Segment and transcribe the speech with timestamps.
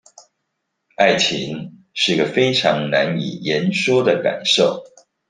[0.97, 4.83] 愛情是個非常難以言說的感受